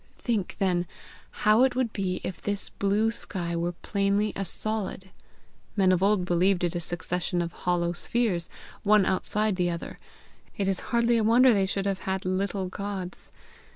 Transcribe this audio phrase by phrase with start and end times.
[0.17, 0.87] Think then
[1.45, 5.11] how it would be if this blue sky were plainly a solid.
[5.75, 8.49] Men of old believed it a succession of hollow spheres,
[8.81, 9.99] one outside the other;
[10.57, 13.31] it is hardly a wonder they should have had little gods.